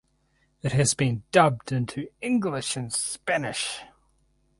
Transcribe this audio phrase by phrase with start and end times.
[0.63, 3.81] It has been dubbed into English and Spanish.